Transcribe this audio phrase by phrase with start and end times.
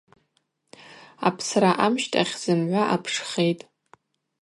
[1.27, 3.63] Апсра амщтӏахь зымгӏва апшхитӏ.